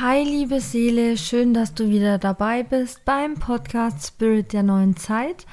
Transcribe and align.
Hi 0.00 0.22
liebe 0.22 0.60
Seele, 0.60 1.16
schön, 1.16 1.54
dass 1.54 1.74
du 1.74 1.88
wieder 1.88 2.18
dabei 2.18 2.62
bist 2.62 3.04
beim 3.04 3.34
Podcast 3.34 4.06
Spirit 4.06 4.52
der 4.52 4.62
neuen 4.62 4.96
Zeit. 4.96 5.44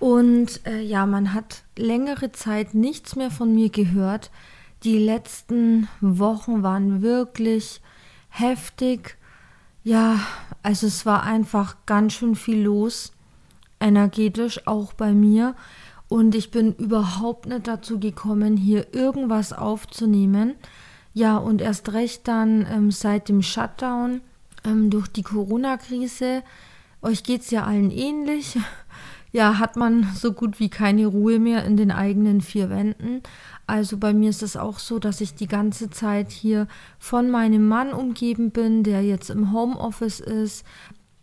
Und 0.00 0.66
äh, 0.66 0.80
ja, 0.80 1.04
man 1.04 1.34
hat 1.34 1.64
längere 1.76 2.32
Zeit 2.32 2.72
nichts 2.72 3.14
mehr 3.14 3.30
von 3.30 3.54
mir 3.54 3.68
gehört. 3.68 4.30
Die 4.84 4.96
letzten 4.96 5.86
Wochen 6.00 6.62
waren 6.62 7.02
wirklich 7.02 7.82
heftig. 8.30 9.18
Ja, 9.82 10.18
also 10.62 10.86
es 10.86 11.04
war 11.04 11.22
einfach 11.22 11.76
ganz 11.84 12.14
schön 12.14 12.36
viel 12.36 12.62
los, 12.62 13.12
energetisch 13.80 14.66
auch 14.66 14.94
bei 14.94 15.12
mir. 15.12 15.54
Und 16.08 16.34
ich 16.34 16.50
bin 16.50 16.72
überhaupt 16.76 17.44
nicht 17.44 17.68
dazu 17.68 18.00
gekommen, 18.00 18.56
hier 18.56 18.94
irgendwas 18.94 19.52
aufzunehmen. 19.52 20.54
Ja, 21.14 21.36
und 21.36 21.62
erst 21.62 21.92
recht 21.92 22.26
dann 22.26 22.66
ähm, 22.68 22.90
seit 22.90 23.28
dem 23.28 23.40
Shutdown 23.40 24.20
ähm, 24.64 24.90
durch 24.90 25.08
die 25.08 25.22
Corona-Krise. 25.22 26.42
Euch 27.02 27.22
geht 27.22 27.42
es 27.42 27.50
ja 27.50 27.64
allen 27.64 27.90
ähnlich. 27.90 28.58
Ja, 29.32 29.58
hat 29.58 29.74
man 29.74 30.08
so 30.14 30.32
gut 30.32 30.60
wie 30.60 30.68
keine 30.68 31.08
Ruhe 31.08 31.40
mehr 31.40 31.64
in 31.64 31.76
den 31.76 31.90
eigenen 31.90 32.40
vier 32.40 32.70
Wänden. 32.70 33.20
Also 33.66 33.96
bei 33.96 34.12
mir 34.12 34.30
ist 34.30 34.44
es 34.44 34.56
auch 34.56 34.78
so, 34.78 35.00
dass 35.00 35.20
ich 35.20 35.34
die 35.34 35.48
ganze 35.48 35.90
Zeit 35.90 36.30
hier 36.30 36.68
von 37.00 37.32
meinem 37.32 37.66
Mann 37.66 37.92
umgeben 37.92 38.52
bin, 38.52 38.84
der 38.84 39.02
jetzt 39.02 39.30
im 39.30 39.50
Homeoffice 39.50 40.20
ist. 40.20 40.64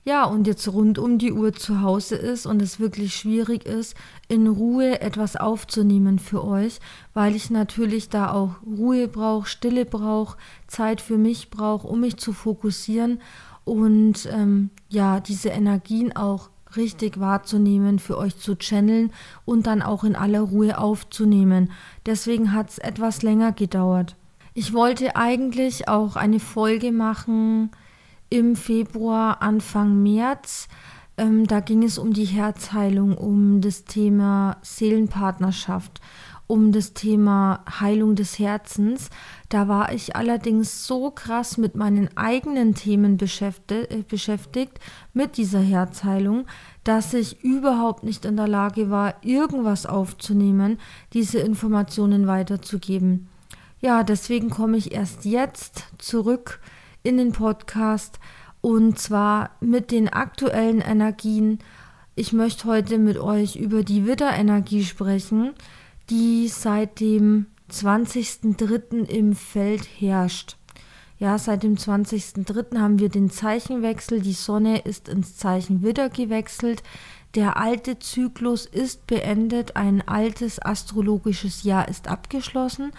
Ja, 0.04 0.24
und 0.26 0.48
jetzt 0.48 0.68
rund 0.68 0.98
um 0.98 1.20
die 1.20 1.32
Uhr 1.32 1.54
zu 1.54 1.82
Hause 1.82 2.16
ist 2.16 2.48
und 2.48 2.60
es 2.60 2.80
wirklich 2.80 3.16
schwierig 3.16 3.66
ist, 3.66 3.96
in 4.28 4.48
Ruhe 4.48 5.00
etwas 5.00 5.36
aufzunehmen 5.36 6.18
für 6.18 6.44
euch, 6.44 6.80
weil 7.14 7.36
ich 7.36 7.52
natürlich 7.52 8.10
da 8.10 8.32
auch 8.32 8.56
Ruhe 8.66 9.08
brauche, 9.08 9.48
Stille 9.48 9.86
brauche, 9.86 10.38
Zeit 10.66 11.02
für 11.02 11.18
mich 11.18 11.52
brauche, 11.52 11.88
um 11.88 12.00
mich 12.00 12.18
zu 12.18 12.34
fokussieren 12.34 13.22
und 13.64 14.28
ähm, 14.32 14.72
ja, 14.90 15.20
diese 15.20 15.50
Energien 15.50 16.16
auch 16.16 16.50
richtig 16.76 17.20
wahrzunehmen, 17.20 18.00
für 18.00 18.18
euch 18.18 18.38
zu 18.38 18.56
channeln 18.56 19.12
und 19.46 19.68
dann 19.68 19.84
auch 19.84 20.04
in 20.04 20.16
aller 20.16 20.42
Ruhe 20.42 20.80
aufzunehmen. 20.80 21.72
Deswegen 22.08 22.54
hat 22.54 22.70
es 22.72 22.78
etwas 22.80 23.22
länger 23.22 23.52
gedauert. 23.52 24.16
Ich 24.54 24.74
wollte 24.74 25.16
eigentlich 25.16 25.88
auch 25.88 26.16
eine 26.16 26.40
Folge 26.40 26.92
machen, 26.92 27.72
im 28.32 28.56
Februar, 28.56 29.42
Anfang 29.42 30.02
März. 30.02 30.68
Ähm, 31.18 31.46
da 31.46 31.60
ging 31.60 31.84
es 31.84 32.00
um 32.00 32.14
die 32.14 32.26
Herzheilung, 32.26 33.16
um 33.16 33.62
das 33.62 33.84
Thema 33.84 34.58
Seelenpartnerschaft, 34.62 36.00
um 36.48 36.72
das 36.72 36.94
Thema 36.94 37.64
Heilung 37.82 38.16
des 38.16 38.40
Herzens. 38.40 39.09
Da 39.50 39.68
war 39.68 39.92
ich 39.92 40.16
allerdings 40.16 40.88
so 40.88 41.12
krass 41.12 41.58
mit 41.58 41.76
meinen 41.76 42.16
eigenen 42.16 42.74
Themen 42.74 43.18
beschäftigt, 43.18 43.92
äh, 43.92 44.03
beschäftigt 44.08 44.80
mit 45.13 45.36
dieser 45.36 45.62
Herzheilung, 45.62 46.48
dass 46.86 47.13
ich 47.13 47.44
überhaupt 47.44 48.03
nicht 48.03 48.24
in 48.24 48.38
der 48.38 48.48
Lage 48.48 48.90
war, 48.90 49.16
irgendwas 49.24 49.86
aufzunehmen, 49.86 50.80
diese 51.12 51.40
Informationen 51.40 52.28
weiterzugeben. 52.28 53.28
Ja, 53.81 54.03
deswegen 54.03 54.50
komme 54.50 54.78
ich 54.78 54.94
erst 54.94 55.25
jetzt 55.25 55.88
zurück 55.98 56.62
in 57.03 57.17
den 57.17 57.31
Podcast 57.31 58.19
und 58.62 59.00
zwar 59.00 59.51
mit 59.59 59.91
den 59.91 60.09
aktuellen 60.09 60.81
Energien. 60.81 61.59
Ich 62.16 62.34
möchte 62.34 62.66
heute 62.66 62.97
mit 62.97 63.17
euch 63.17 63.56
über 63.56 63.84
die 63.84 64.06
Widderenergie 64.06 64.84
sprechen, 64.84 65.53
die 66.09 66.47
seit 66.47 67.00
dem 67.00 67.47
20.03. 67.72 69.06
im 69.09 69.34
Feld 69.34 69.88
herrscht. 70.00 70.57
Ja, 71.17 71.38
seit 71.38 71.63
dem 71.63 71.75
20.03. 71.75 72.79
haben 72.79 73.00
wir 73.00 73.09
den 73.09 73.29
Zeichenwechsel. 73.29 74.22
Die 74.22 74.33
Sonne 74.33 74.79
ist 74.79 75.07
ins 75.07 75.38
Zeichen 75.38 75.83
Widder 75.83 76.09
gewechselt. 76.09 76.83
Der 77.35 77.57
alte 77.57 77.97
Zyklus 78.00 78.66
ist 78.66 79.07
beendet, 79.07 79.75
ein 79.78 80.06
altes 80.06 80.62
astrologisches 80.62 81.63
Jahr 81.63 81.88
ist 81.88 82.09
abgeschlossen 82.09 82.91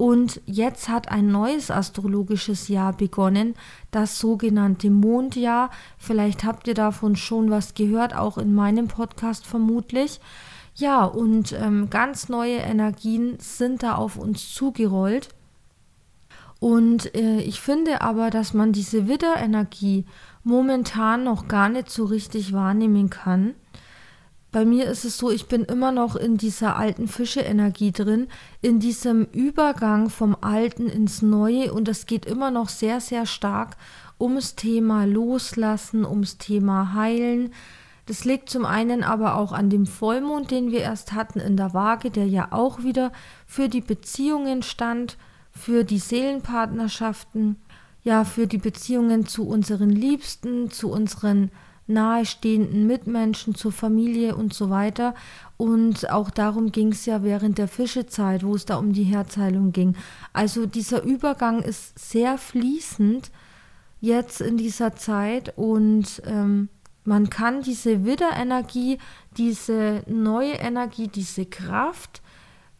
und 0.00 0.40
jetzt 0.46 0.88
hat 0.88 1.10
ein 1.10 1.30
neues 1.30 1.70
astrologisches 1.70 2.68
Jahr 2.68 2.94
begonnen, 2.94 3.54
das 3.90 4.18
sogenannte 4.18 4.88
Mondjahr. 4.88 5.68
Vielleicht 5.98 6.42
habt 6.42 6.66
ihr 6.68 6.72
davon 6.72 7.16
schon 7.16 7.50
was 7.50 7.74
gehört, 7.74 8.16
auch 8.16 8.38
in 8.38 8.54
meinem 8.54 8.88
Podcast 8.88 9.44
vermutlich. 9.44 10.18
Ja, 10.74 11.04
und 11.04 11.52
ähm, 11.52 11.90
ganz 11.90 12.30
neue 12.30 12.56
Energien 12.56 13.36
sind 13.40 13.82
da 13.82 13.96
auf 13.96 14.16
uns 14.16 14.54
zugerollt. 14.54 15.28
Und 16.60 17.14
äh, 17.14 17.42
ich 17.42 17.60
finde 17.60 18.00
aber, 18.00 18.30
dass 18.30 18.54
man 18.54 18.72
diese 18.72 19.06
Widderenergie 19.06 20.06
momentan 20.44 21.24
noch 21.24 21.46
gar 21.46 21.68
nicht 21.68 21.90
so 21.90 22.06
richtig 22.06 22.54
wahrnehmen 22.54 23.10
kann 23.10 23.54
bei 24.52 24.64
mir 24.64 24.86
ist 24.86 25.04
es 25.04 25.16
so, 25.16 25.30
ich 25.30 25.46
bin 25.46 25.64
immer 25.64 25.92
noch 25.92 26.16
in 26.16 26.36
dieser 26.36 26.76
alten 26.76 27.06
Fische-Energie 27.06 27.92
drin, 27.92 28.26
in 28.60 28.80
diesem 28.80 29.26
Übergang 29.26 30.10
vom 30.10 30.36
Alten 30.40 30.88
ins 30.88 31.22
Neue 31.22 31.72
und 31.72 31.88
es 31.88 32.06
geht 32.06 32.26
immer 32.26 32.50
noch 32.50 32.68
sehr, 32.68 33.00
sehr 33.00 33.26
stark 33.26 33.76
ums 34.18 34.56
Thema 34.56 35.04
Loslassen, 35.04 36.04
ums 36.04 36.38
Thema 36.38 36.94
Heilen. 36.94 37.52
Das 38.06 38.24
liegt 38.24 38.50
zum 38.50 38.64
einen 38.64 39.04
aber 39.04 39.36
auch 39.36 39.52
an 39.52 39.70
dem 39.70 39.86
Vollmond, 39.86 40.50
den 40.50 40.72
wir 40.72 40.80
erst 40.80 41.12
hatten 41.12 41.38
in 41.38 41.56
der 41.56 41.72
Waage, 41.72 42.10
der 42.10 42.26
ja 42.26 42.48
auch 42.50 42.82
wieder 42.82 43.12
für 43.46 43.68
die 43.68 43.80
Beziehungen 43.80 44.64
stand, 44.64 45.16
für 45.52 45.84
die 45.84 45.98
Seelenpartnerschaften, 45.98 47.56
ja, 48.02 48.24
für 48.24 48.48
die 48.48 48.58
Beziehungen 48.58 49.26
zu 49.26 49.46
unseren 49.46 49.90
Liebsten, 49.90 50.70
zu 50.70 50.90
unseren 50.90 51.50
nahestehenden 51.90 52.86
Mitmenschen, 52.86 53.54
zur 53.54 53.72
Familie 53.72 54.36
und 54.36 54.54
so 54.54 54.70
weiter. 54.70 55.14
Und 55.56 56.10
auch 56.10 56.30
darum 56.30 56.72
ging 56.72 56.92
es 56.92 57.04
ja 57.04 57.22
während 57.22 57.58
der 57.58 57.68
Fischezeit, 57.68 58.44
wo 58.44 58.54
es 58.54 58.64
da 58.64 58.76
um 58.76 58.92
die 58.92 59.04
Herzheilung 59.04 59.72
ging. 59.72 59.96
Also 60.32 60.66
dieser 60.66 61.02
Übergang 61.02 61.60
ist 61.60 61.98
sehr 61.98 62.38
fließend 62.38 63.30
jetzt 64.00 64.40
in 64.40 64.56
dieser 64.56 64.96
Zeit 64.96 65.52
und 65.56 66.22
ähm, 66.24 66.70
man 67.04 67.30
kann 67.30 67.62
diese 67.62 68.04
Widderenergie, 68.04 68.98
diese 69.36 70.02
neue 70.06 70.52
Energie, 70.52 71.08
diese 71.08 71.46
Kraft, 71.46 72.22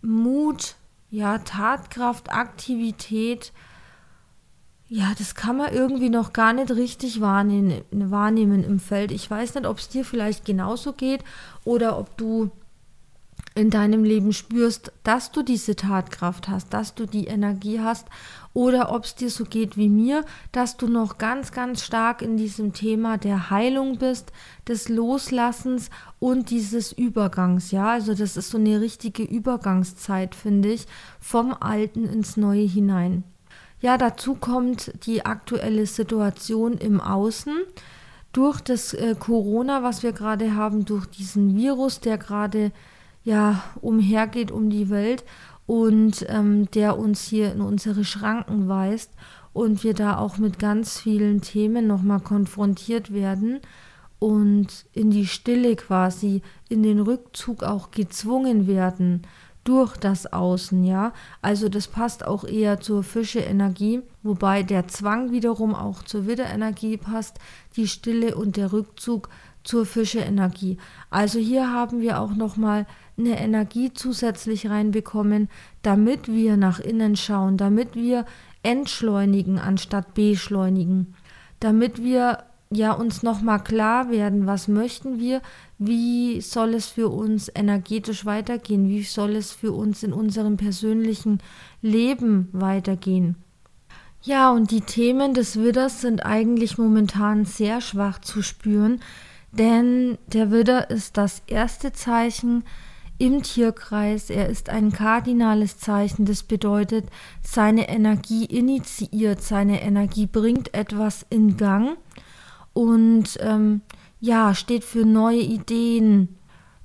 Mut, 0.02 0.76
ja, 1.10 1.38
Tatkraft, 1.38 2.32
Aktivität, 2.32 3.52
ja, 4.92 5.12
das 5.16 5.36
kann 5.36 5.56
man 5.56 5.72
irgendwie 5.72 6.08
noch 6.08 6.32
gar 6.32 6.52
nicht 6.52 6.72
richtig 6.72 7.20
wahrnehmen, 7.20 7.82
wahrnehmen 7.92 8.64
im 8.64 8.80
Feld. 8.80 9.12
Ich 9.12 9.30
weiß 9.30 9.54
nicht, 9.54 9.64
ob 9.64 9.78
es 9.78 9.88
dir 9.88 10.04
vielleicht 10.04 10.44
genauso 10.44 10.92
geht 10.94 11.22
oder 11.64 11.96
ob 11.96 12.16
du 12.16 12.50
in 13.54 13.70
deinem 13.70 14.02
Leben 14.02 14.32
spürst, 14.32 14.90
dass 15.04 15.30
du 15.30 15.44
diese 15.44 15.76
Tatkraft 15.76 16.48
hast, 16.48 16.74
dass 16.74 16.96
du 16.96 17.06
die 17.06 17.28
Energie 17.28 17.78
hast 17.78 18.08
oder 18.52 18.92
ob 18.92 19.04
es 19.04 19.14
dir 19.14 19.30
so 19.30 19.44
geht 19.44 19.76
wie 19.76 19.88
mir, 19.88 20.24
dass 20.50 20.76
du 20.76 20.88
noch 20.88 21.18
ganz, 21.18 21.52
ganz 21.52 21.84
stark 21.84 22.20
in 22.20 22.36
diesem 22.36 22.72
Thema 22.72 23.16
der 23.16 23.48
Heilung 23.48 23.98
bist, 23.98 24.32
des 24.66 24.88
Loslassens 24.88 25.90
und 26.18 26.50
dieses 26.50 26.90
Übergangs. 26.90 27.70
Ja, 27.70 27.90
also 27.90 28.12
das 28.14 28.36
ist 28.36 28.50
so 28.50 28.58
eine 28.58 28.80
richtige 28.80 29.22
Übergangszeit, 29.22 30.34
finde 30.34 30.72
ich, 30.72 30.86
vom 31.20 31.54
Alten 31.54 32.06
ins 32.06 32.36
Neue 32.36 32.66
hinein. 32.66 33.22
Ja, 33.80 33.96
dazu 33.96 34.34
kommt 34.34 34.92
die 35.06 35.24
aktuelle 35.24 35.86
Situation 35.86 36.74
im 36.74 37.00
Außen. 37.00 37.54
Durch 38.32 38.60
das 38.60 38.92
äh, 38.94 39.16
Corona, 39.18 39.82
was 39.82 40.02
wir 40.02 40.12
gerade 40.12 40.54
haben, 40.54 40.84
durch 40.84 41.06
diesen 41.06 41.56
Virus, 41.56 42.00
der 42.00 42.18
gerade 42.18 42.72
ja 43.24 43.62
umhergeht 43.80 44.50
um 44.50 44.70
die 44.70 44.90
Welt 44.90 45.24
und 45.66 46.26
ähm, 46.28 46.70
der 46.72 46.98
uns 46.98 47.22
hier 47.22 47.52
in 47.52 47.60
unsere 47.60 48.04
Schranken 48.04 48.68
weist 48.68 49.10
und 49.52 49.82
wir 49.82 49.94
da 49.94 50.18
auch 50.18 50.38
mit 50.38 50.58
ganz 50.58 50.98
vielen 50.98 51.40
Themen 51.40 51.86
nochmal 51.86 52.20
konfrontiert 52.20 53.12
werden 53.12 53.60
und 54.18 54.86
in 54.92 55.10
die 55.10 55.26
Stille 55.26 55.74
quasi, 55.74 56.42
in 56.68 56.82
den 56.82 57.00
Rückzug 57.00 57.64
auch 57.64 57.90
gezwungen 57.90 58.66
werden 58.66 59.22
durch 59.64 59.96
das 59.96 60.32
Außen, 60.32 60.84
ja. 60.84 61.12
Also 61.42 61.68
das 61.68 61.88
passt 61.88 62.26
auch 62.26 62.44
eher 62.44 62.80
zur 62.80 63.02
Fische-Energie, 63.02 64.02
wobei 64.22 64.62
der 64.62 64.88
Zwang 64.88 65.32
wiederum 65.32 65.74
auch 65.74 66.02
zur 66.02 66.26
Widderenergie 66.26 66.96
passt, 66.96 67.38
die 67.76 67.86
Stille 67.86 68.34
und 68.36 68.56
der 68.56 68.72
Rückzug 68.72 69.28
zur 69.62 69.84
Fische-Energie. 69.84 70.78
Also 71.10 71.38
hier 71.38 71.70
haben 71.72 72.00
wir 72.00 72.20
auch 72.20 72.34
nochmal 72.34 72.86
eine 73.18 73.38
Energie 73.38 73.92
zusätzlich 73.92 74.70
reinbekommen, 74.70 75.48
damit 75.82 76.28
wir 76.28 76.56
nach 76.56 76.80
innen 76.80 77.16
schauen, 77.16 77.56
damit 77.56 77.94
wir 77.94 78.24
entschleunigen 78.62 79.58
anstatt 79.58 80.14
beschleunigen, 80.14 81.14
damit 81.60 82.02
wir 82.02 82.44
ja 82.70 82.92
uns 82.92 83.22
nochmal 83.22 83.62
klar 83.62 84.10
werden, 84.10 84.46
was 84.46 84.68
möchten 84.68 85.18
wir, 85.18 85.42
wie 85.80 86.42
soll 86.42 86.74
es 86.74 86.86
für 86.86 87.08
uns 87.08 87.50
energetisch 87.54 88.26
weitergehen, 88.26 88.90
wie 88.90 89.02
soll 89.02 89.34
es 89.34 89.50
für 89.50 89.72
uns 89.72 90.02
in 90.02 90.12
unserem 90.12 90.58
persönlichen 90.58 91.38
Leben 91.80 92.50
weitergehen. 92.52 93.36
Ja, 94.22 94.50
und 94.50 94.70
die 94.70 94.82
Themen 94.82 95.32
des 95.32 95.56
Widders 95.56 96.02
sind 96.02 96.26
eigentlich 96.26 96.76
momentan 96.76 97.46
sehr 97.46 97.80
schwach 97.80 98.20
zu 98.20 98.42
spüren, 98.42 99.00
denn 99.52 100.18
der 100.26 100.50
Widder 100.50 100.90
ist 100.90 101.16
das 101.16 101.42
erste 101.46 101.92
Zeichen 101.92 102.62
im 103.16 103.42
Tierkreis. 103.42 104.28
Er 104.28 104.50
ist 104.50 104.68
ein 104.68 104.92
kardinales 104.92 105.78
Zeichen. 105.78 106.26
Das 106.26 106.42
bedeutet, 106.42 107.06
seine 107.42 107.88
Energie 107.88 108.44
initiiert, 108.44 109.42
seine 109.42 109.80
Energie 109.80 110.26
bringt 110.26 110.74
etwas 110.74 111.24
in 111.30 111.56
Gang 111.56 111.96
und 112.74 113.38
ähm, 113.40 113.80
ja, 114.20 114.54
steht 114.54 114.84
für 114.84 115.04
neue 115.04 115.40
Ideen, 115.40 116.36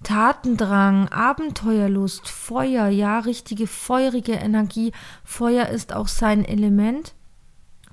Tatendrang, 0.03 1.09
Abenteuerlust, 1.09 2.27
Feuer, 2.29 2.87
ja, 2.87 3.19
richtige 3.19 3.67
feurige 3.67 4.33
Energie. 4.33 4.91
Feuer 5.23 5.67
ist 5.67 5.93
auch 5.93 6.07
sein 6.07 6.45
Element 6.45 7.15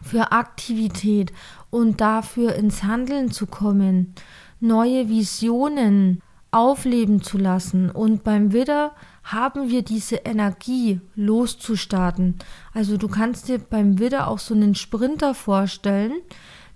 für 0.03 0.33
Aktivität 0.33 1.33
und 1.71 2.01
dafür 2.01 2.55
ins 2.55 2.83
Handeln 2.83 3.31
zu 3.31 3.47
kommen, 3.47 4.15
neue 4.61 5.09
Visionen 5.09 6.23
aufleben 6.51 7.23
zu 7.23 7.39
lassen. 7.39 7.91
Und 7.91 8.25
beim 8.25 8.53
Widder 8.53 8.93
haben 9.25 9.71
wir 9.71 9.83
diese 9.83 10.17
Energie 10.17 11.01
loszustarten. 11.15 12.37
Also 12.75 12.97
du 12.97 13.09
kannst 13.09 13.49
dir 13.49 13.59
beim 13.59 13.99
Widder 13.99 14.29
auch 14.29 14.39
so 14.39 14.55
einen 14.55 14.75
Sprinter 14.75 15.35
vorstellen, 15.35 16.13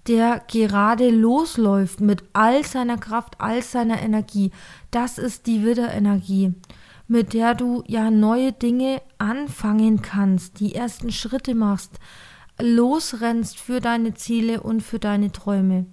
der 0.09 0.43
gerade 0.49 1.11
losläuft 1.11 2.01
mit 2.01 2.23
all 2.33 2.65
seiner 2.65 2.99
Kraft, 2.99 3.41
all 3.41 3.63
seiner 3.63 4.01
Energie. 4.01 4.51
Das 4.91 5.19
ist 5.19 5.47
die 5.47 5.65
Widderenergie, 5.65 6.55
mit 7.09 7.35
der 7.35 7.55
du 7.55 7.83
ja 7.87 8.11
neue 8.11 8.53
Dinge 8.53 9.03
anfangen 9.19 10.03
kannst, 10.03 10.61
die 10.61 10.75
ersten 10.75 11.11
Schritte 11.11 11.55
machst, 11.55 11.99
losrennst 12.61 13.59
für 13.59 13.81
deine 13.81 14.15
Ziele 14.15 14.63
und 14.63 14.83
für 14.83 14.99
deine 14.99 15.33
Träume. 15.33 15.87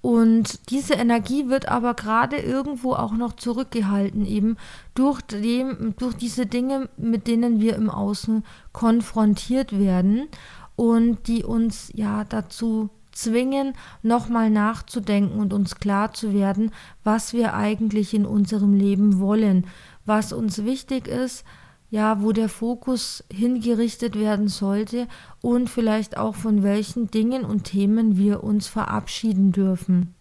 Und 0.00 0.70
diese 0.70 0.94
Energie 0.94 1.48
wird 1.48 1.68
aber 1.68 1.94
gerade 1.94 2.36
irgendwo 2.36 2.92
auch 2.92 3.12
noch 3.12 3.32
zurückgehalten, 3.32 4.24
eben 4.24 4.56
durch, 4.94 5.20
dem, 5.22 5.94
durch 5.98 6.14
diese 6.14 6.46
Dinge, 6.46 6.88
mit 6.96 7.26
denen 7.26 7.60
wir 7.60 7.74
im 7.74 7.90
Außen 7.90 8.44
konfrontiert 8.72 9.76
werden 9.76 10.28
und 10.76 11.26
die 11.26 11.42
uns 11.42 11.90
ja 11.94 12.22
dazu 12.22 12.90
zwingen, 13.18 13.74
nochmal 14.02 14.50
nachzudenken 14.50 15.38
und 15.38 15.52
uns 15.52 15.76
klar 15.76 16.12
zu 16.12 16.32
werden, 16.32 16.70
was 17.04 17.32
wir 17.32 17.54
eigentlich 17.54 18.14
in 18.14 18.24
unserem 18.24 18.74
Leben 18.74 19.18
wollen, 19.18 19.66
was 20.04 20.32
uns 20.32 20.64
wichtig 20.64 21.08
ist, 21.08 21.44
ja, 21.90 22.22
wo 22.22 22.32
der 22.32 22.48
Fokus 22.48 23.24
hingerichtet 23.32 24.18
werden 24.18 24.48
sollte 24.48 25.08
und 25.40 25.70
vielleicht 25.70 26.16
auch 26.16 26.34
von 26.34 26.62
welchen 26.62 27.10
Dingen 27.10 27.44
und 27.44 27.64
Themen 27.64 28.16
wir 28.16 28.44
uns 28.44 28.66
verabschieden 28.66 29.52
dürfen. 29.52 30.14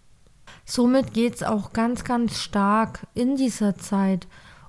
Somit 0.65 1.13
geht 1.13 1.35
es 1.35 1.43
auch 1.43 1.73
ganz, 1.73 2.03
ganz 2.03 2.39
stark 2.39 3.05
in 3.13 3.35
dieser 3.35 3.75
Zeit 3.75 4.27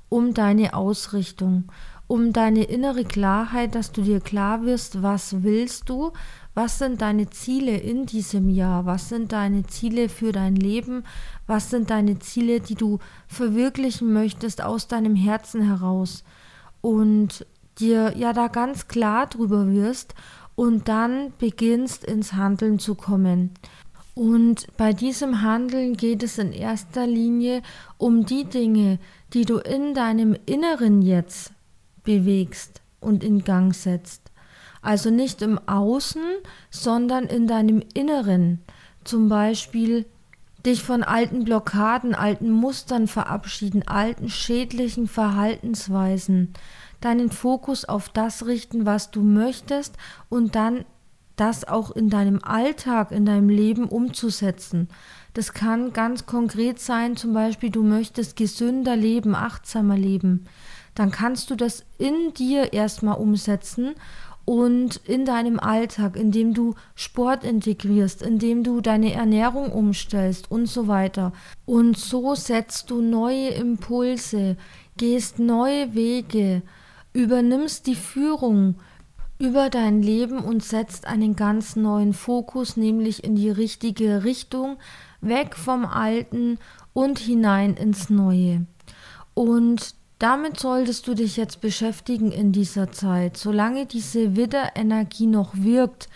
um 0.08 0.34
deine 0.34 0.74
Ausrichtung, 0.74 1.64
um 2.06 2.32
deine 2.32 2.64
innere 2.64 3.04
Klarheit, 3.04 3.74
dass 3.74 3.92
du 3.92 4.02
dir 4.02 4.20
klar 4.20 4.62
wirst, 4.64 5.02
was 5.02 5.42
willst 5.42 5.88
du, 5.88 6.12
was 6.54 6.78
sind 6.78 7.02
deine 7.02 7.30
Ziele 7.30 7.76
in 7.76 8.06
diesem 8.06 8.48
Jahr, 8.48 8.84
was 8.84 9.08
sind 9.08 9.32
deine 9.32 9.66
Ziele 9.66 10.08
für 10.08 10.32
dein 10.32 10.56
Leben, 10.56 11.04
was 11.46 11.70
sind 11.70 11.90
deine 11.90 12.18
Ziele, 12.18 12.60
die 12.60 12.74
du 12.74 12.98
verwirklichen 13.28 14.12
möchtest 14.12 14.62
aus 14.62 14.88
deinem 14.88 15.14
Herzen 15.14 15.62
heraus 15.62 16.24
und 16.80 17.46
dir 17.78 18.14
ja 18.16 18.32
da 18.32 18.48
ganz 18.48 18.88
klar 18.88 19.26
drüber 19.26 19.70
wirst 19.70 20.14
und 20.54 20.88
dann 20.88 21.32
beginnst 21.38 22.04
ins 22.04 22.32
Handeln 22.32 22.78
zu 22.78 22.96
kommen. 22.96 23.52
Und 24.14 24.66
bei 24.76 24.92
diesem 24.92 25.42
Handeln 25.42 25.96
geht 25.96 26.24
es 26.24 26.38
in 26.38 26.52
erster 26.52 27.06
Linie 27.06 27.62
um 27.98 28.26
die 28.26 28.44
Dinge, 28.44 28.98
die 29.32 29.44
du 29.44 29.58
in 29.58 29.94
deinem 29.94 30.36
Inneren 30.44 31.02
jetzt 31.02 31.52
bewegst 32.02 32.82
und 32.98 33.22
in 33.22 33.44
Gang 33.44 33.72
setzt. 33.72 34.27
Also 34.82 35.10
nicht 35.10 35.42
im 35.42 35.58
Außen, 35.66 36.22
sondern 36.70 37.24
in 37.24 37.46
deinem 37.46 37.82
Inneren. 37.94 38.60
Zum 39.04 39.28
Beispiel 39.28 40.06
dich 40.64 40.82
von 40.82 41.02
alten 41.02 41.44
Blockaden, 41.44 42.14
alten 42.14 42.50
Mustern 42.50 43.06
verabschieden, 43.06 43.86
alten 43.86 44.28
schädlichen 44.28 45.06
Verhaltensweisen, 45.06 46.52
deinen 47.00 47.30
Fokus 47.30 47.84
auf 47.84 48.08
das 48.08 48.46
richten, 48.46 48.84
was 48.84 49.10
du 49.10 49.22
möchtest 49.22 49.96
und 50.28 50.54
dann 50.54 50.84
das 51.36 51.66
auch 51.66 51.92
in 51.92 52.10
deinem 52.10 52.42
Alltag, 52.42 53.12
in 53.12 53.24
deinem 53.24 53.48
Leben 53.48 53.88
umzusetzen. 53.88 54.88
Das 55.34 55.52
kann 55.52 55.92
ganz 55.92 56.26
konkret 56.26 56.80
sein, 56.80 57.16
zum 57.16 57.32
Beispiel 57.32 57.70
du 57.70 57.84
möchtest 57.84 58.34
gesünder 58.34 58.96
leben, 58.96 59.36
achtsamer 59.36 59.96
leben. 59.96 60.46
Dann 60.96 61.12
kannst 61.12 61.50
du 61.50 61.54
das 61.54 61.84
in 61.96 62.34
dir 62.34 62.72
erstmal 62.72 63.18
umsetzen 63.18 63.94
und 64.48 64.96
in 65.04 65.26
deinem 65.26 65.60
Alltag, 65.60 66.16
indem 66.16 66.54
du 66.54 66.74
Sport 66.94 67.44
integrierst, 67.44 68.22
indem 68.22 68.64
du 68.64 68.80
deine 68.80 69.12
Ernährung 69.12 69.70
umstellst 69.70 70.50
und 70.50 70.64
so 70.64 70.88
weiter. 70.88 71.34
Und 71.66 71.98
so 71.98 72.34
setzt 72.34 72.88
du 72.88 73.02
neue 73.02 73.50
Impulse, 73.50 74.56
gehst 74.96 75.38
neue 75.38 75.94
Wege, 75.94 76.62
übernimmst 77.12 77.86
die 77.86 77.94
Führung 77.94 78.76
über 79.38 79.68
dein 79.68 80.00
Leben 80.00 80.38
und 80.38 80.64
setzt 80.64 81.06
einen 81.06 81.36
ganz 81.36 81.76
neuen 81.76 82.14
Fokus, 82.14 82.78
nämlich 82.78 83.24
in 83.24 83.36
die 83.36 83.50
richtige 83.50 84.24
Richtung, 84.24 84.78
weg 85.20 85.56
vom 85.56 85.84
Alten 85.84 86.56
und 86.94 87.18
hinein 87.18 87.74
ins 87.74 88.08
Neue. 88.08 88.64
Und 89.34 89.94
damit 90.18 90.58
solltest 90.58 91.06
du 91.06 91.14
dich 91.14 91.36
jetzt 91.36 91.60
beschäftigen 91.60 92.32
in 92.32 92.52
dieser 92.52 92.90
Zeit, 92.90 93.36
solange 93.36 93.86
diese 93.86 94.36
Widderenergie 94.36 95.26
noch 95.26 95.52
wirkt, 95.54 96.08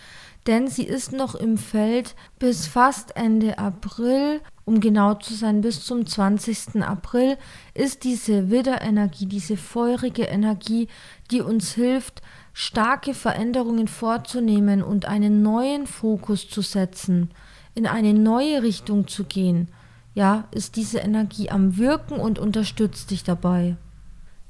denn 0.49 0.66
sie 0.66 0.82
ist 0.85 1.12
noch 1.12 1.37
im 1.37 1.56
Feld 1.56 2.16
bis 2.40 2.66
fast 2.66 3.16
Ende 3.16 3.59
April, 3.59 4.40
um 4.64 4.80
genau 4.80 5.14
zu 5.14 5.35
sein, 5.35 5.61
bis 5.61 5.85
zum 5.85 6.04
20. 6.04 6.82
April 6.82 7.37
ist 7.75 8.02
diese 8.02 8.50
Widderenergie, 8.50 9.26
diese 9.26 9.56
feurige 9.56 10.25
Energie, 10.25 10.88
die 11.30 11.40
uns 11.40 11.75
hilft, 11.75 12.23
starke 12.52 13.14
Veränderungen 13.14 13.87
vorzunehmen 13.87 14.82
und 14.82 15.06
einen 15.06 15.42
neuen 15.42 15.87
Fokus 15.87 16.49
zu 16.49 16.61
setzen, 16.61 17.30
in 17.75 17.87
eine 17.87 18.12
neue 18.12 18.62
Richtung 18.64 19.06
zu 19.06 19.25
gehen. 19.25 19.68
Ja, 20.14 20.49
ist 20.50 20.76
diese 20.76 20.99
Energie 20.99 21.50
am 21.50 21.78
Wirken 21.78 22.18
und 22.18 22.38
unterstützt 22.38 23.11
dich 23.11 23.25
dabei. 23.25 23.76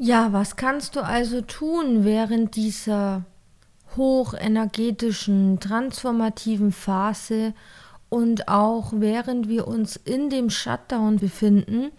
Ja, 0.05 0.33
was 0.33 0.57
kannst 0.57 0.97
du 0.97 1.01
also 1.05 1.43
tun 1.43 2.05
während 2.05 2.57
dieser 2.57 3.25
hochenergetischen, 3.97 5.61
transformativen 5.61 6.73
Phase 6.73 7.55
und 8.09 8.49
auch 8.49 8.95
während 8.97 9.49
wir 9.49 9.69
uns 9.69 9.95
in 9.95 10.29
dem 10.29 10.51
Shutdown 10.51 11.21
befinden? 11.21 11.93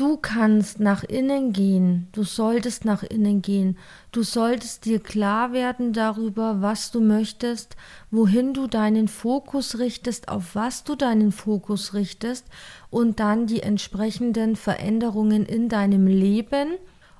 Du 0.00 0.16
kannst 0.16 0.80
nach 0.80 1.04
innen 1.04 1.52
gehen, 1.52 2.08
du 2.12 2.22
solltest 2.22 2.86
nach 2.86 3.02
innen 3.02 3.42
gehen, 3.42 3.76
du 4.12 4.22
solltest 4.22 4.86
dir 4.86 4.98
klar 4.98 5.52
werden 5.52 5.92
darüber, 5.92 6.62
was 6.62 6.90
du 6.90 7.02
möchtest, 7.02 7.76
wohin 8.10 8.54
du 8.54 8.66
deinen 8.66 9.08
Fokus 9.08 9.78
richtest, 9.78 10.30
auf 10.30 10.54
was 10.54 10.84
du 10.84 10.94
deinen 10.94 11.32
Fokus 11.32 11.92
richtest 11.92 12.46
und 12.88 13.20
dann 13.20 13.46
die 13.46 13.62
entsprechenden 13.62 14.56
Veränderungen 14.56 15.44
in 15.44 15.68
deinem 15.68 16.06
Leben 16.06 16.78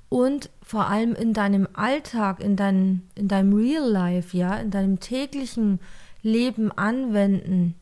und 0.09 0.49
vor 0.63 0.87
allem 0.87 1.15
in 1.15 1.35
deinem 1.35 1.69
Alltag, 1.75 2.41
in, 2.41 2.57
dein, 2.57 3.03
in 3.15 3.29
deinem 3.29 3.53
Real 3.53 3.87
Life, 3.87 4.35
ja, 4.35 4.57
in 4.57 4.71
deinem 4.71 5.01
täglichen 5.01 5.81
Leben 6.23 6.73
anwenden. 6.73 7.75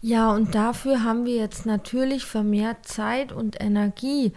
Ja, 0.00 0.32
und 0.32 0.54
dafür 0.54 1.02
haben 1.02 1.24
wir 1.24 1.34
jetzt 1.34 1.66
natürlich 1.66 2.24
vermehrt 2.24 2.86
Zeit 2.86 3.32
und 3.32 3.60
Energie, 3.60 4.32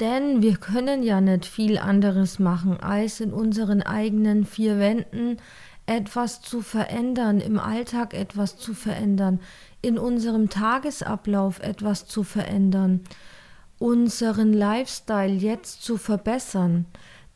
Denn 0.00 0.42
wir 0.42 0.56
können 0.56 1.02
ja 1.02 1.20
nicht 1.20 1.46
viel 1.46 1.78
anderes 1.78 2.38
machen, 2.38 2.80
als 2.80 3.20
in 3.20 3.32
unseren 3.32 3.82
eigenen 3.82 4.44
vier 4.44 4.78
Wänden 4.78 5.36
etwas 5.86 6.40
zu 6.40 6.62
verändern, 6.62 7.40
im 7.40 7.58
Alltag 7.58 8.14
etwas 8.14 8.56
zu 8.56 8.74
verändern, 8.74 9.40
in 9.82 9.98
unserem 9.98 10.48
Tagesablauf 10.48 11.60
etwas 11.60 12.06
zu 12.06 12.24
verändern, 12.24 13.02
unseren 13.78 14.52
Lifestyle 14.52 15.32
jetzt 15.32 15.82
zu 15.82 15.96
verbessern. 15.96 16.86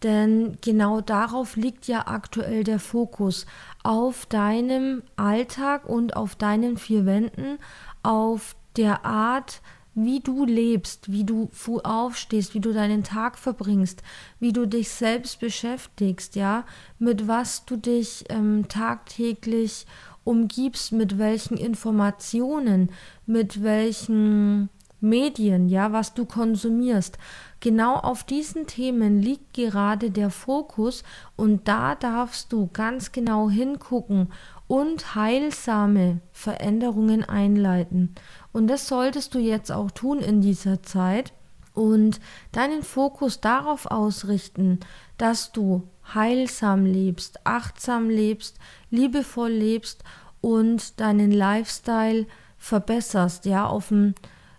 Denn 0.02 0.58
genau 0.60 1.00
darauf 1.00 1.56
liegt 1.56 1.88
ja 1.88 2.06
aktuell 2.06 2.62
der 2.62 2.78
Fokus, 2.78 3.46
auf 3.82 4.26
deinem 4.26 5.02
Alltag 5.16 5.88
und 5.88 6.16
auf 6.16 6.36
deinen 6.36 6.76
vier 6.76 7.04
Wänden, 7.04 7.58
auf 8.02 8.54
der 8.76 9.04
Art, 9.04 9.60
wie 9.94 10.20
du 10.20 10.44
lebst, 10.44 11.10
wie 11.10 11.24
du 11.24 11.50
aufstehst, 11.82 12.54
wie 12.54 12.60
du 12.60 12.72
deinen 12.72 13.02
Tag 13.02 13.36
verbringst, 13.36 14.02
wie 14.38 14.52
du 14.52 14.66
dich 14.66 14.90
selbst 14.90 15.40
beschäftigst, 15.40 16.36
ja, 16.36 16.64
mit 17.00 17.26
was 17.26 17.64
du 17.64 17.76
dich 17.76 18.24
ähm, 18.28 18.66
tagtäglich 18.68 19.86
umgibst, 20.22 20.92
mit 20.92 21.18
welchen 21.18 21.56
Informationen, 21.56 22.92
mit 23.26 23.62
welchen 23.62 24.68
Medien, 25.00 25.68
ja, 25.68 25.92
was 25.92 26.14
du 26.14 26.24
konsumierst. 26.24 27.18
Genau 27.60 27.94
auf 27.94 28.24
diesen 28.24 28.66
Themen 28.66 29.20
liegt 29.20 29.54
gerade 29.54 30.10
der 30.10 30.30
Fokus 30.30 31.02
und 31.36 31.66
da 31.68 31.94
darfst 31.94 32.52
du 32.52 32.68
ganz 32.72 33.12
genau 33.12 33.50
hingucken 33.50 34.32
und 34.66 35.14
heilsame 35.14 36.20
Veränderungen 36.32 37.24
einleiten. 37.24 38.14
Und 38.52 38.68
das 38.68 38.86
solltest 38.86 39.34
du 39.34 39.38
jetzt 39.38 39.72
auch 39.72 39.90
tun 39.90 40.20
in 40.20 40.40
dieser 40.40 40.82
Zeit 40.82 41.32
und 41.74 42.20
deinen 42.52 42.82
Fokus 42.82 43.40
darauf 43.40 43.86
ausrichten, 43.86 44.80
dass 45.16 45.52
du 45.52 45.88
heilsam 46.14 46.84
lebst, 46.84 47.40
achtsam 47.44 48.10
lebst, 48.10 48.58
liebevoll 48.90 49.50
lebst 49.50 50.04
und 50.40 51.00
deinen 51.00 51.30
Lifestyle 51.30 52.26
verbesserst, 52.58 53.46
ja, 53.46 53.66
auf 53.66 53.90
ein 53.90 54.14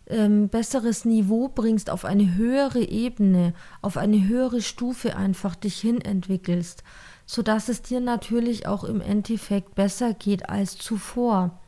ähm, 0.10 0.50
besseres 0.50 1.06
Niveau 1.06 1.48
bringst, 1.48 1.90
auf 1.90 2.06
eine 2.06 2.36
höhere 2.36 2.82
Ebene, 2.82 3.54
auf 3.82 3.98
eine 3.98 4.28
höhere 4.28 4.62
Stufe 4.62 5.16
einfach 5.16 5.56
dich 5.56 5.80
hin 5.80 6.02
entwickelst 6.02 6.84
sodass 7.30 7.70
es 7.70 7.84
dir 7.84 8.00
natürlich 8.00 8.66
auch 8.66 8.84
im 8.84 9.02
Endeffekt 9.02 9.76
besser 9.76 10.16
geht 10.16 10.50
als 10.50 10.80
zuvor. 10.80 11.60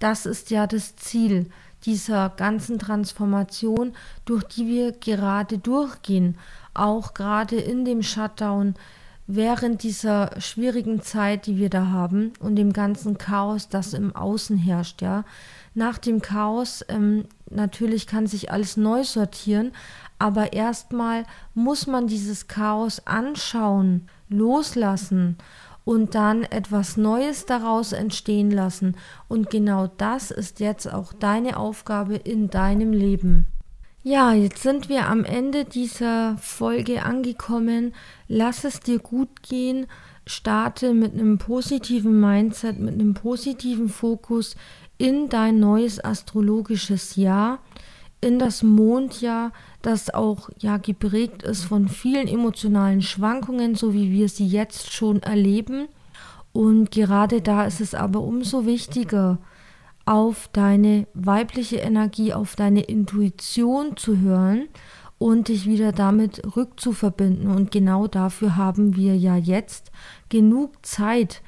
Das 0.00 0.26
ist 0.26 0.50
ja 0.50 0.66
das 0.66 0.96
Ziel 0.96 1.48
dieser 1.86 2.28
ganzen 2.28 2.78
Transformation, 2.78 3.94
durch 4.26 4.44
die 4.44 4.66
wir 4.66 4.92
gerade 4.92 5.56
durchgehen, 5.56 6.36
auch 6.74 7.14
gerade 7.14 7.56
in 7.56 7.86
dem 7.86 8.02
Shutdown, 8.02 8.74
während 9.28 9.82
dieser 9.82 10.30
schwierigen 10.40 11.02
Zeit, 11.02 11.46
die 11.46 11.58
wir 11.58 11.68
da 11.68 11.88
haben 11.88 12.32
und 12.40 12.56
dem 12.56 12.72
ganzen 12.72 13.18
Chaos, 13.18 13.68
das 13.68 13.92
im 13.92 14.16
Außen 14.16 14.56
herrscht, 14.56 15.02
ja. 15.02 15.24
Nach 15.74 15.98
dem 15.98 16.20
Chaos 16.22 16.84
ähm, 16.88 17.26
natürlich 17.48 18.08
kann 18.08 18.26
sich 18.26 18.50
alles 18.50 18.76
neu 18.76 19.04
sortieren, 19.04 19.72
aber 20.18 20.54
erstmal 20.54 21.24
muss 21.54 21.86
man 21.86 22.08
dieses 22.08 22.48
Chaos 22.48 23.06
anschauen, 23.06 24.08
loslassen 24.28 25.36
und 25.84 26.14
dann 26.14 26.42
etwas 26.42 26.96
Neues 26.96 27.44
daraus 27.46 27.92
entstehen 27.92 28.50
lassen. 28.50 28.96
Und 29.28 29.50
genau 29.50 29.88
das 29.98 30.30
ist 30.30 30.58
jetzt 30.58 30.92
auch 30.92 31.12
deine 31.12 31.58
Aufgabe 31.58 32.16
in 32.16 32.50
deinem 32.50 32.92
Leben. 32.92 33.46
Ja, 34.04 34.32
jetzt 34.32 34.62
sind 34.62 34.88
wir 34.88 35.08
am 35.08 35.24
Ende 35.24 35.64
dieser 35.64 36.38
Folge 36.38 37.02
angekommen. 37.02 37.94
Lass 38.28 38.64
es 38.64 38.80
dir 38.80 39.00
gut 39.00 39.42
gehen. 39.42 39.86
Starte 40.24 40.94
mit 40.94 41.14
einem 41.14 41.38
positiven 41.38 42.20
Mindset, 42.20 42.78
mit 42.78 42.94
einem 42.94 43.14
positiven 43.14 43.88
Fokus 43.88 44.56
in 44.98 45.28
dein 45.28 45.58
neues 45.58 46.02
astrologisches 46.04 47.16
Jahr 47.16 47.60
in 48.20 48.38
das 48.38 48.62
Mondjahr, 48.62 49.52
das 49.80 50.12
auch 50.12 50.50
ja 50.58 50.76
geprägt 50.76 51.42
ist 51.42 51.64
von 51.64 51.88
vielen 51.88 52.26
emotionalen 52.26 53.00
Schwankungen, 53.00 53.74
so 53.74 53.94
wie 53.94 54.10
wir 54.10 54.28
sie 54.28 54.46
jetzt 54.46 54.92
schon 54.92 55.22
erleben. 55.22 55.88
Und 56.52 56.90
gerade 56.90 57.40
da 57.40 57.64
ist 57.64 57.80
es 57.80 57.94
aber 57.94 58.20
umso 58.20 58.66
wichtiger, 58.66 59.38
auf 60.08 60.48
deine 60.54 61.06
weibliche 61.12 61.76
Energie, 61.76 62.32
auf 62.32 62.56
deine 62.56 62.80
Intuition 62.80 63.98
zu 63.98 64.18
hören 64.18 64.68
und 65.18 65.48
dich 65.48 65.66
wieder 65.66 65.92
damit 65.92 66.56
rückzuverbinden. 66.56 67.50
Und 67.50 67.72
genau 67.72 68.06
dafür 68.06 68.56
haben 68.56 68.96
wir 68.96 69.14
ja 69.18 69.36
jetzt 69.36 69.92
genug 70.30 70.86
Zeit 70.86 71.42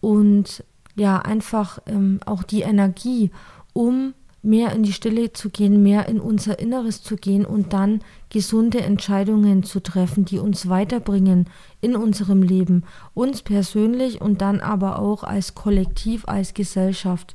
und 0.00 0.64
ja 0.94 1.18
einfach 1.18 1.80
ähm, 1.84 2.20
auch 2.24 2.44
die 2.44 2.62
Energie, 2.62 3.30
um 3.74 4.14
mehr 4.40 4.72
in 4.72 4.84
die 4.84 4.94
Stille 4.94 5.34
zu 5.34 5.50
gehen, 5.50 5.82
mehr 5.82 6.08
in 6.08 6.18
unser 6.18 6.58
Inneres 6.58 7.02
zu 7.02 7.16
gehen 7.16 7.44
und 7.44 7.74
dann 7.74 8.00
gesunde 8.30 8.80
Entscheidungen 8.80 9.64
zu 9.64 9.80
treffen, 9.80 10.24
die 10.24 10.38
uns 10.38 10.70
weiterbringen 10.70 11.50
in 11.82 11.94
unserem 11.94 12.42
Leben, 12.42 12.84
uns 13.12 13.42
persönlich 13.42 14.22
und 14.22 14.40
dann 14.40 14.60
aber 14.60 14.98
auch 14.98 15.24
als 15.24 15.54
Kollektiv, 15.54 16.26
als 16.26 16.54
Gesellschaft. 16.54 17.34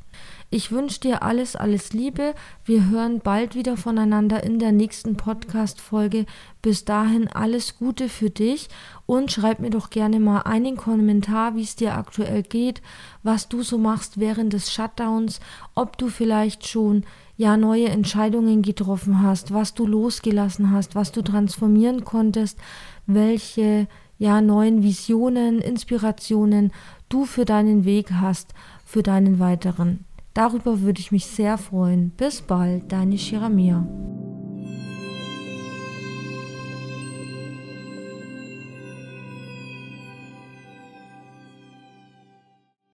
Ich 0.53 0.71
wünsche 0.71 0.99
dir 0.99 1.23
alles, 1.23 1.55
alles 1.55 1.93
Liebe. 1.93 2.35
Wir 2.63 2.87
hören 2.87 3.21
bald 3.21 3.55
wieder 3.55 3.75
voneinander 3.75 4.43
in 4.43 4.59
der 4.59 4.71
nächsten 4.71 5.17
Podcast-Folge. 5.17 6.27
Bis 6.61 6.85
dahin 6.85 7.27
alles 7.27 7.79
Gute 7.79 8.07
für 8.07 8.29
dich 8.29 8.69
und 9.07 9.31
schreib 9.31 9.57
mir 9.61 9.71
doch 9.71 9.89
gerne 9.89 10.19
mal 10.19 10.41
einen 10.41 10.77
Kommentar, 10.77 11.55
wie 11.55 11.63
es 11.63 11.75
dir 11.75 11.97
aktuell 11.97 12.43
geht, 12.43 12.83
was 13.23 13.49
du 13.49 13.63
so 13.63 13.79
machst 13.79 14.19
während 14.19 14.53
des 14.53 14.71
Shutdowns, 14.71 15.39
ob 15.73 15.97
du 15.97 16.09
vielleicht 16.09 16.67
schon 16.67 17.03
ja 17.35 17.57
neue 17.57 17.89
Entscheidungen 17.89 18.61
getroffen 18.61 19.23
hast, 19.23 19.55
was 19.55 19.73
du 19.73 19.87
losgelassen 19.87 20.69
hast, 20.69 20.93
was 20.93 21.11
du 21.11 21.23
transformieren 21.23 22.05
konntest, 22.05 22.59
welche 23.07 23.87
ja 24.19 24.39
neuen 24.39 24.83
Visionen, 24.83 25.61
Inspirationen 25.61 26.71
du 27.09 27.25
für 27.25 27.43
deinen 27.43 27.85
Weg 27.85 28.11
hast, 28.11 28.53
für 28.85 29.01
deinen 29.01 29.39
weiteren. 29.39 30.05
Darüber 30.33 30.81
würde 30.81 30.99
ich 30.99 31.11
mich 31.11 31.27
sehr 31.27 31.57
freuen. 31.57 32.11
Bis 32.11 32.41
bald, 32.41 32.91
deine 32.91 33.17
Shiramia. 33.17 33.87